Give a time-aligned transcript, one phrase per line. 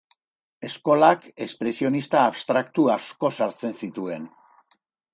[0.69, 4.31] Eskolak espresionista abstraktu asko sartzen zituen.